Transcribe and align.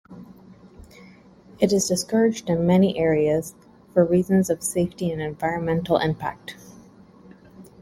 It 1.59 1.71
is 1.71 1.87
discouraged 1.87 2.49
in 2.49 2.65
many 2.65 2.97
areas, 2.97 3.53
for 3.93 4.03
reasons 4.03 4.49
of 4.49 4.63
safety 4.63 5.11
and 5.11 5.21
environmental 5.21 5.97
impact. 5.99 6.55